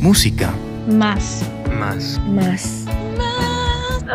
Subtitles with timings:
[0.00, 0.50] Música.
[0.90, 1.44] Más.
[1.78, 2.18] Más.
[2.26, 2.86] Más.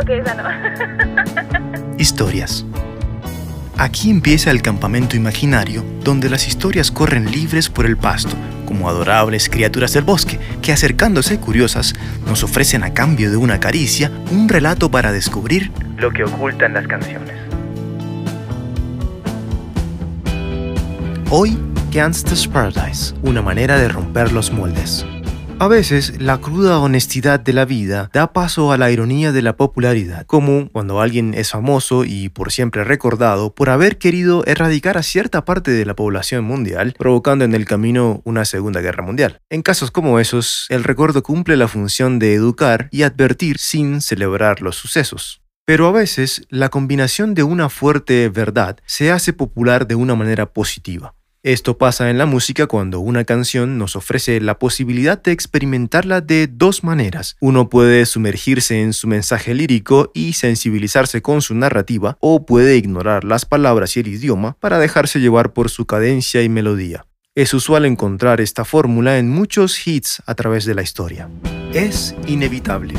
[0.01, 1.97] Ok, esa no.
[1.99, 2.65] Historias.
[3.77, 8.35] Aquí empieza el campamento imaginario, donde las historias corren libres por el pasto,
[8.65, 11.93] como adorables criaturas del bosque, que acercándose curiosas,
[12.25, 16.87] nos ofrecen a cambio de una caricia un relato para descubrir lo que ocultan las
[16.87, 17.35] canciones.
[21.29, 21.55] Hoy,
[21.91, 25.05] Gangsta's Paradise, una manera de romper los moldes.
[25.57, 29.55] A veces, la cruda honestidad de la vida da paso a la ironía de la
[29.55, 35.03] popularidad, como cuando alguien es famoso y por siempre recordado por haber querido erradicar a
[35.03, 39.39] cierta parte de la población mundial, provocando en el camino una Segunda Guerra Mundial.
[39.49, 44.61] En casos como esos, el recuerdo cumple la función de educar y advertir sin celebrar
[44.61, 45.41] los sucesos.
[45.63, 50.47] Pero a veces, la combinación de una fuerte verdad se hace popular de una manera
[50.47, 51.15] positiva.
[51.45, 56.47] Esto pasa en la música cuando una canción nos ofrece la posibilidad de experimentarla de
[56.47, 57.37] dos maneras.
[57.39, 63.23] Uno puede sumergirse en su mensaje lírico y sensibilizarse con su narrativa, o puede ignorar
[63.25, 67.05] las palabras y el idioma para dejarse llevar por su cadencia y melodía.
[67.35, 71.29] Es usual encontrar esta fórmula en muchos hits a través de la historia.
[71.73, 72.95] Es inevitable.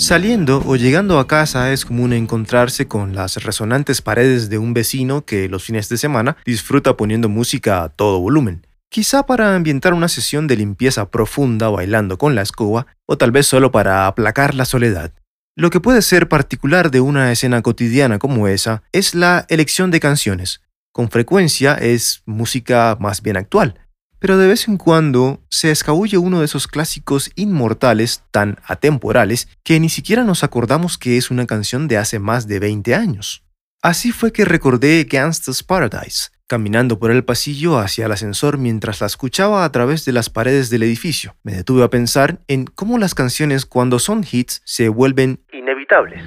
[0.00, 5.26] Saliendo o llegando a casa es común encontrarse con las resonantes paredes de un vecino
[5.26, 8.66] que los fines de semana disfruta poniendo música a todo volumen.
[8.88, 13.46] Quizá para ambientar una sesión de limpieza profunda bailando con la escoba, o tal vez
[13.46, 15.12] solo para aplacar la soledad.
[15.54, 20.00] Lo que puede ser particular de una escena cotidiana como esa es la elección de
[20.00, 20.62] canciones.
[20.92, 23.78] Con frecuencia es música más bien actual,
[24.20, 29.80] pero de vez en cuando se escabulle uno de esos clásicos inmortales tan atemporales que
[29.80, 33.42] ni siquiera nos acordamos que es una canción de hace más de 20 años.
[33.82, 39.06] Así fue que recordé Gangsta's Paradise, caminando por el pasillo hacia el ascensor mientras la
[39.06, 41.34] escuchaba a través de las paredes del edificio.
[41.42, 46.22] Me detuve a pensar en cómo las canciones cuando son hits se vuelven inevitables.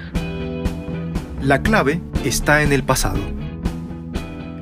[1.42, 3.20] La clave está en el pasado.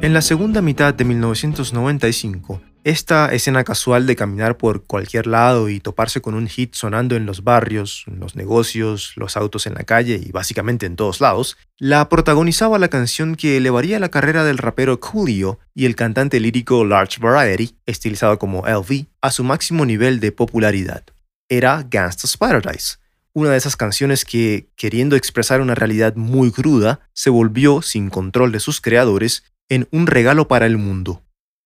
[0.02, 5.80] En la segunda mitad de 1995, esta escena casual de caminar por cualquier lado y
[5.80, 10.20] toparse con un hit sonando en los barrios, los negocios, los autos en la calle
[10.24, 15.00] y básicamente en todos lados, la protagonizaba la canción que elevaría la carrera del rapero
[15.00, 20.32] Coolio y el cantante lírico Large Variety, estilizado como LV, a su máximo nivel de
[20.32, 21.04] popularidad.
[21.48, 22.96] Era Gangsta's Paradise,
[23.34, 28.52] una de esas canciones que, queriendo expresar una realidad muy cruda, se volvió, sin control
[28.52, 31.21] de sus creadores, en un regalo para el mundo.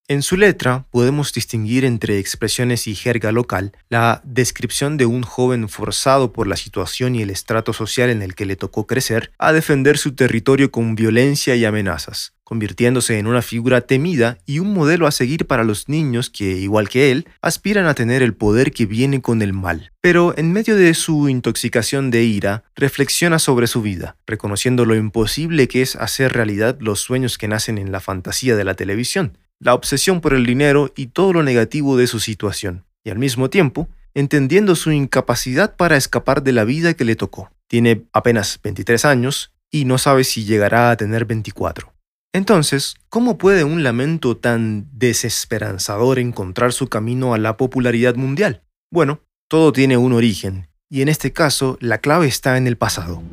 [0.09, 5.67] En su letra podemos distinguir entre expresiones y jerga local la descripción de un joven
[5.67, 9.51] forzado por la situación y el estrato social en el que le tocó crecer a
[9.51, 15.07] defender su territorio con violencia y amenazas, convirtiéndose en una figura temida y un modelo
[15.07, 18.85] a seguir para los niños que, igual que él, aspiran a tener el poder que
[18.85, 19.91] viene con el mal.
[19.99, 25.67] Pero en medio de su intoxicación de ira, reflexiona sobre su vida, reconociendo lo imposible
[25.67, 29.73] que es hacer realidad los sueños que nacen en la fantasía de la televisión la
[29.73, 33.89] obsesión por el dinero y todo lo negativo de su situación, y al mismo tiempo,
[34.13, 37.51] entendiendo su incapacidad para escapar de la vida que le tocó.
[37.67, 41.93] Tiene apenas 23 años y no sabe si llegará a tener 24.
[42.33, 48.63] Entonces, ¿cómo puede un lamento tan desesperanzador encontrar su camino a la popularidad mundial?
[48.91, 53.23] Bueno, todo tiene un origen, y en este caso la clave está en el pasado.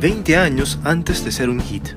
[0.00, 1.90] 20 años antes de ser un hit,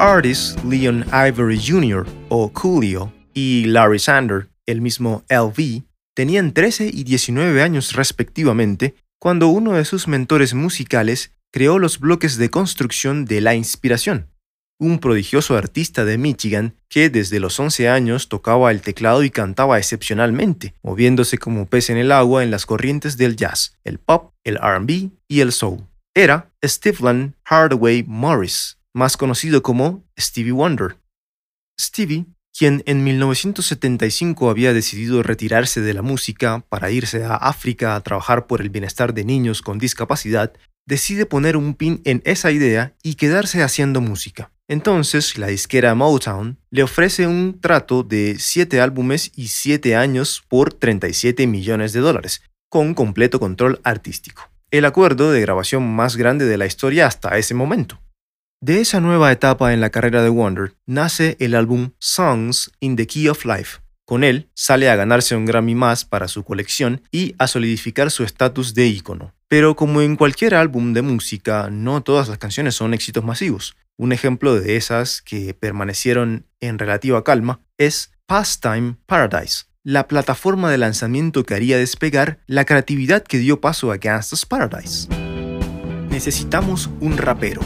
[0.00, 2.06] artists Leon Ivory Jr.
[2.30, 5.82] o Coolio y Larry Sander, el mismo LV,
[6.14, 12.38] tenían 13 y 19 años respectivamente cuando uno de sus mentores musicales creó los bloques
[12.38, 14.30] de construcción de la inspiración,
[14.78, 19.76] un prodigioso artista de Michigan que desde los 11 años tocaba el teclado y cantaba
[19.76, 24.56] excepcionalmente, moviéndose como pez en el agua en las corrientes del jazz, el pop, el
[24.56, 25.86] RB y el soul.
[26.14, 30.96] Era Stephen Hardaway Morris, más conocido como Stevie Wonder.
[31.80, 38.00] Stevie, quien en 1975 había decidido retirarse de la música para irse a África a
[38.02, 40.52] trabajar por el bienestar de niños con discapacidad,
[40.86, 44.50] decide poner un pin en esa idea y quedarse haciendo música.
[44.68, 50.72] Entonces, la disquera Motown le ofrece un trato de 7 álbumes y 7 años por
[50.72, 54.50] 37 millones de dólares, con completo control artístico.
[54.70, 58.00] El acuerdo de grabación más grande de la historia hasta ese momento.
[58.62, 63.06] De esa nueva etapa en la carrera de Wonder nace el álbum Songs in the
[63.06, 63.78] Key of Life.
[64.04, 68.22] Con él sale a ganarse un Grammy más para su colección y a solidificar su
[68.22, 69.32] estatus de ícono.
[69.48, 73.76] Pero como en cualquier álbum de música, no todas las canciones son éxitos masivos.
[73.96, 80.76] Un ejemplo de esas que permanecieron en relativa calma es Pastime Paradise, la plataforma de
[80.76, 85.08] lanzamiento que haría despegar la creatividad que dio paso a Gangsta's Paradise.
[86.10, 87.62] Necesitamos un rapero.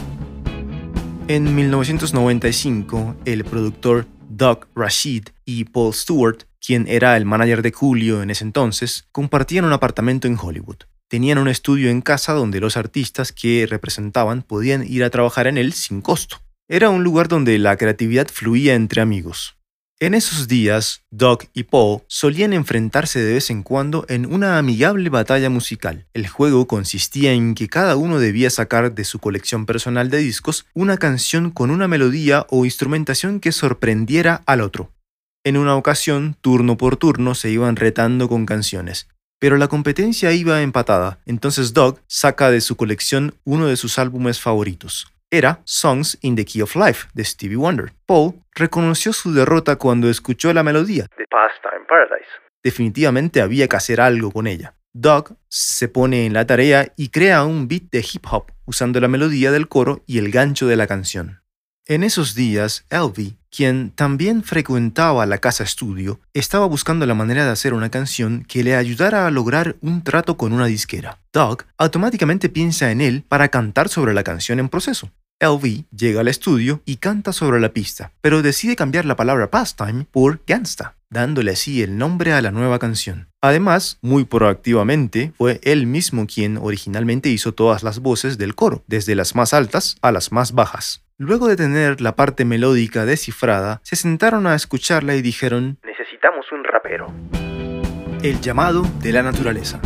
[1.27, 8.21] En 1995, el productor Doug Rashid y Paul Stewart, quien era el manager de Julio
[8.21, 10.83] en ese entonces, compartían un apartamento en Hollywood.
[11.07, 15.57] Tenían un estudio en casa donde los artistas que representaban podían ir a trabajar en
[15.57, 16.43] él sin costo.
[16.67, 19.54] Era un lugar donde la creatividad fluía entre amigos.
[20.01, 25.09] En esos días, Doug y Paul solían enfrentarse de vez en cuando en una amigable
[25.09, 26.05] batalla musical.
[26.13, 30.65] El juego consistía en que cada uno debía sacar de su colección personal de discos
[30.73, 34.91] una canción con una melodía o instrumentación que sorprendiera al otro.
[35.45, 39.07] En una ocasión, turno por turno, se iban retando con canciones.
[39.39, 44.41] Pero la competencia iba empatada, entonces Doug saca de su colección uno de sus álbumes
[44.41, 47.91] favoritos, era Songs in the Key of Life de Stevie Wonder.
[48.05, 52.29] Paul reconoció su derrota cuando escuchó la melodía de Pastime Paradise.
[52.63, 54.75] Definitivamente había que hacer algo con ella.
[54.93, 59.07] Doug se pone en la tarea y crea un beat de hip hop usando la
[59.07, 61.41] melodía del coro y el gancho de la canción.
[61.87, 67.51] En esos días, Elvie, quien también frecuentaba la casa estudio, estaba buscando la manera de
[67.51, 71.19] hacer una canción que le ayudara a lograr un trato con una disquera.
[71.31, 75.11] Doug automáticamente piensa en él para cantar sobre la canción en proceso.
[75.39, 80.07] LV llega al estudio y canta sobre la pista, pero decide cambiar la palabra pastime
[80.11, 83.27] por gangsta, dándole así el nombre a la nueva canción.
[83.41, 89.13] Además, muy proactivamente, fue él mismo quien originalmente hizo todas las voces del coro, desde
[89.13, 91.04] las más altas a las más bajas.
[91.17, 96.65] Luego de tener la parte melódica descifrada, se sentaron a escucharla y dijeron, Necesitamos un
[96.65, 97.07] rapero.
[98.21, 99.79] El llamado de la naturaleza.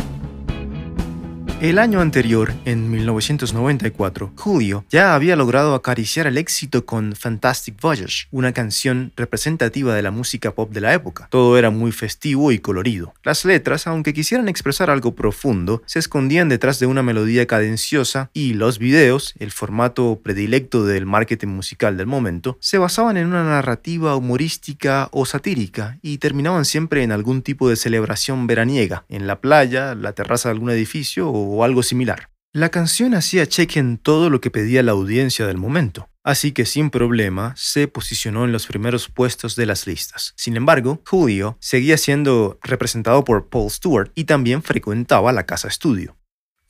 [1.60, 8.28] El año anterior, en 1994, Julio ya había logrado acariciar el éxito con Fantastic Voyage,
[8.30, 11.28] una canción representativa de la música pop de la época.
[11.30, 13.12] Todo era muy festivo y colorido.
[13.24, 18.54] Las letras, aunque quisieran expresar algo profundo, se escondían detrás de una melodía cadenciosa y
[18.54, 24.16] los videos, el formato predilecto del marketing musical del momento, se basaban en una narrativa
[24.16, 29.94] humorística o satírica y terminaban siempre en algún tipo de celebración veraniega, en la playa,
[29.94, 32.30] la terraza de algún edificio o o algo similar.
[32.52, 36.66] La canción hacía cheque en todo lo que pedía la audiencia del momento, así que
[36.66, 40.34] sin problema se posicionó en los primeros puestos de las listas.
[40.36, 46.16] Sin embargo, Julio seguía siendo representado por Paul Stewart y también frecuentaba la casa estudio.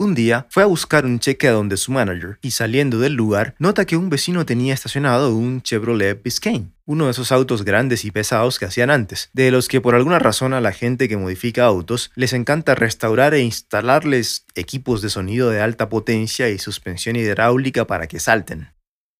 [0.01, 3.55] Un día fue a buscar un cheque a donde su manager y saliendo del lugar
[3.59, 8.11] nota que un vecino tenía estacionado un Chevrolet Biscayne, uno de esos autos grandes y
[8.11, 11.67] pesados que hacían antes, de los que por alguna razón a la gente que modifica
[11.67, 17.87] autos les encanta restaurar e instalarles equipos de sonido de alta potencia y suspensión hidráulica
[17.87, 18.71] para que salten.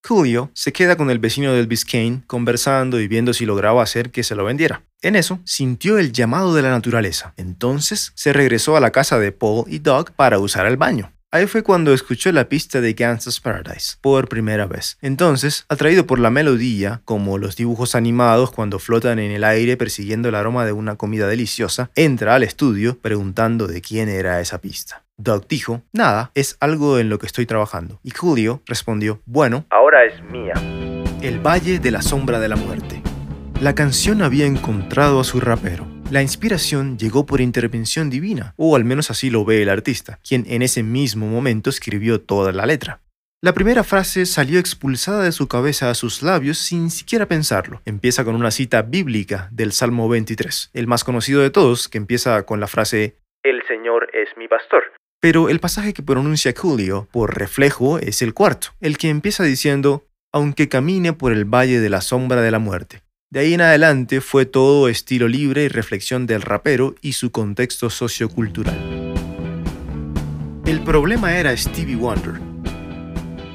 [0.03, 4.23] Julio se queda con el vecino del Biscayne conversando y viendo si lograba hacer que
[4.23, 4.83] se lo vendiera.
[5.01, 7.33] En eso, sintió el llamado de la naturaleza.
[7.37, 11.13] Entonces, se regresó a la casa de Paul y Doug para usar el baño.
[11.33, 14.97] Ahí fue cuando escuchó la pista de Gangsta's Paradise por primera vez.
[15.01, 20.27] Entonces, atraído por la melodía, como los dibujos animados cuando flotan en el aire persiguiendo
[20.27, 25.05] el aroma de una comida deliciosa, entra al estudio preguntando de quién era esa pista.
[25.23, 27.99] Doug dijo, nada, es algo en lo que estoy trabajando.
[28.03, 30.53] Y Julio respondió, bueno, ahora es mía.
[31.21, 33.01] El Valle de la Sombra de la Muerte.
[33.61, 35.85] La canción había encontrado a su rapero.
[36.09, 40.45] La inspiración llegó por intervención divina, o al menos así lo ve el artista, quien
[40.47, 43.01] en ese mismo momento escribió toda la letra.
[43.43, 47.81] La primera frase salió expulsada de su cabeza a sus labios sin siquiera pensarlo.
[47.85, 52.43] Empieza con una cita bíblica del Salmo 23, el más conocido de todos, que empieza
[52.45, 54.83] con la frase El Señor es mi pastor.
[55.21, 60.07] Pero el pasaje que pronuncia Julio, por reflejo, es el cuarto, el que empieza diciendo,
[60.33, 63.03] aunque camine por el valle de la sombra de la muerte.
[63.29, 67.91] De ahí en adelante fue todo estilo libre y reflexión del rapero y su contexto
[67.91, 69.13] sociocultural.
[70.65, 72.41] El problema era Stevie Wonder.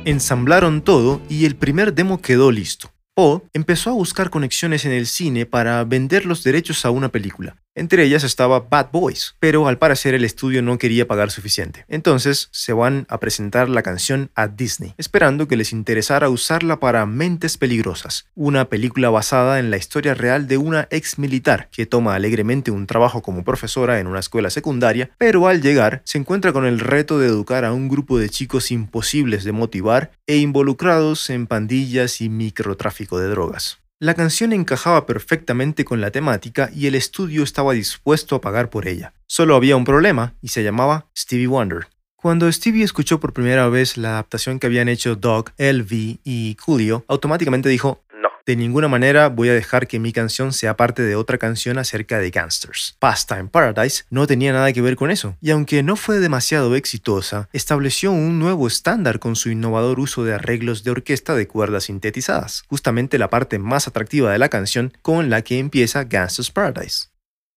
[0.05, 2.93] Ensamblaron todo y el primer demo quedó listo.
[3.17, 7.57] O empezó a buscar conexiones en el cine para vender los derechos a una película.
[7.79, 11.85] Entre ellas estaba Bad Boys, pero al parecer el estudio no quería pagar suficiente.
[11.89, 17.05] Entonces se van a presentar la canción a Disney, esperando que les interesara usarla para
[17.05, 22.15] Mentes Peligrosas, una película basada en la historia real de una ex militar que toma
[22.15, 26.65] alegremente un trabajo como profesora en una escuela secundaria, pero al llegar se encuentra con
[26.65, 31.47] el reto de educar a un grupo de chicos imposibles de motivar e involucrados en
[31.47, 33.81] pandillas y microtráfico de drogas.
[33.99, 38.87] La canción encajaba perfectamente con la temática y el estudio estaba dispuesto a pagar por
[38.87, 39.15] ella.
[39.27, 41.89] Solo había un problema y se llamaba Stevie Wonder.
[42.15, 47.07] Cuando Stevie escuchó por primera vez la adaptación que habían hecho Doug, LV y Julio,
[47.09, 48.05] automáticamente dijo,
[48.47, 52.21] De ninguna manera voy a dejar que mi canción sea parte de otra canción acerca
[52.21, 52.95] de gangsters.
[53.01, 57.49] Pastime Paradise no tenía nada que ver con eso, y aunque no fue demasiado exitosa,
[57.53, 62.63] estableció un nuevo estándar con su innovador uso de arreglos de orquesta de cuerdas sintetizadas,
[62.69, 67.09] justamente la parte más atractiva de la canción con la que empieza Gangsters Paradise.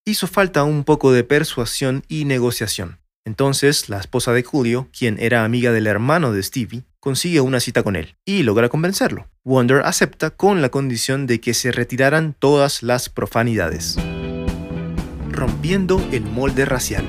[0.05, 2.98] Hizo falta un poco de persuasión y negociación.
[3.25, 7.83] Entonces, la esposa de Julio, quien era amiga del hermano de Stevie, consigue una cita
[7.83, 9.27] con él y logra convencerlo.
[9.43, 13.97] Wonder acepta con la condición de que se retiraran todas las profanidades.
[15.29, 17.05] Rompiendo el molde racial.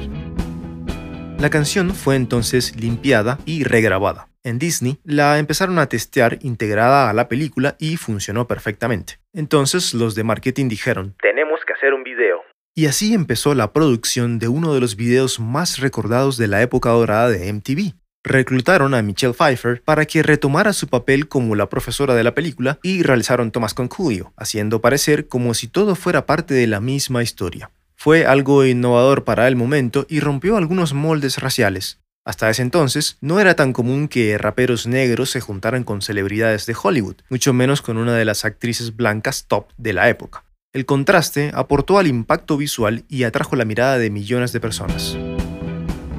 [1.38, 4.28] La canción fue entonces limpiada y regrabada.
[4.42, 9.14] En Disney la empezaron a testear integrada a la película y funcionó perfectamente.
[9.32, 12.40] Entonces los de marketing dijeron, Tenemos que hacer un video.
[12.74, 16.90] Y así empezó la producción de uno de los videos más recordados de la época
[16.90, 17.94] dorada de MTV.
[18.22, 22.78] Reclutaron a Michelle Pfeiffer para que retomara su papel como la profesora de la película
[22.82, 27.22] y realizaron tomas con Coolio, haciendo parecer como si todo fuera parte de la misma
[27.22, 27.70] historia.
[27.96, 31.98] Fue algo innovador para el momento y rompió algunos moldes raciales.
[32.24, 36.76] Hasta ese entonces, no era tan común que raperos negros se juntaran con celebridades de
[36.80, 40.44] Hollywood, mucho menos con una de las actrices blancas top de la época.
[40.72, 45.16] El contraste aportó al impacto visual y atrajo la mirada de millones de personas.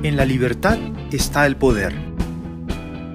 [0.03, 0.77] En la libertad
[1.09, 1.93] está el poder.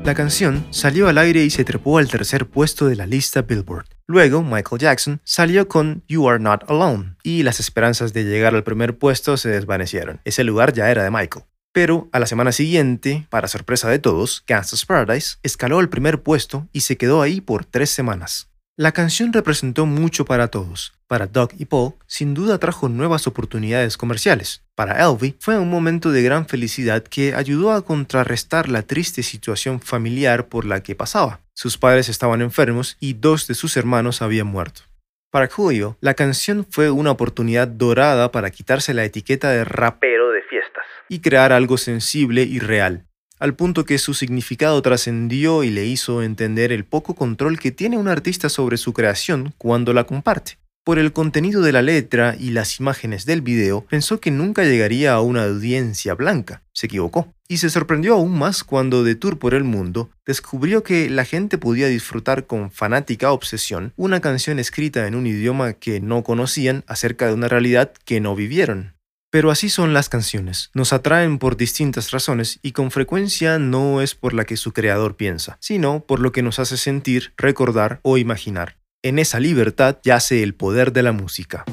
[0.03, 3.85] La canción salió al aire y se trepó al tercer puesto de la lista Billboard.
[4.07, 8.65] Luego, Michael Jackson salió con You Are Not Alone, y las esperanzas de llegar al
[8.65, 10.23] primer puesto se desvanecieron.
[10.25, 11.45] Ese lugar ya era de Michael.
[11.71, 16.67] Pero a la semana siguiente, para sorpresa de todos, Gangsta's Paradise escaló al primer puesto
[16.73, 18.49] y se quedó ahí por tres semanas.
[18.79, 20.93] La canción representó mucho para todos.
[21.07, 24.67] Para Doug y Paul, sin duda trajo nuevas oportunidades comerciales.
[24.75, 29.81] Para Elvie, fue un momento de gran felicidad que ayudó a contrarrestar la triste situación
[29.81, 31.41] familiar por la que pasaba.
[31.55, 34.83] Sus padres estaban enfermos y dos de sus hermanos habían muerto.
[35.31, 40.29] Para Julio, la canción fue una oportunidad dorada para quitarse la etiqueta de rap Pero
[40.33, 40.85] de fiestas.
[41.09, 43.07] y crear algo sensible y real,
[43.39, 47.99] al punto que su significado trascendió y le hizo entender el poco control que tiene
[47.99, 50.59] un artista sobre su creación cuando la comparte.
[50.87, 55.15] Por el contenido de la letra y las imágenes del video, pensó que nunca llegaría
[55.15, 56.63] a una audiencia blanca.
[56.73, 57.35] Se equivocó.
[57.49, 61.59] Y se sorprendió aún más cuando de tour por el mundo descubrió que la gente
[61.59, 67.27] podía disfrutar con fanática obsesión una canción escrita en un idioma que no conocían acerca
[67.27, 68.96] de una realidad que no vivieron.
[69.31, 74.15] Pero así son las canciones, nos atraen por distintas razones y con frecuencia no es
[74.15, 78.19] por la que su creador piensa, sino por lo que nos hace sentir, recordar o
[78.19, 78.79] imaginar.
[79.03, 81.65] En esa libertad yace el poder de la música.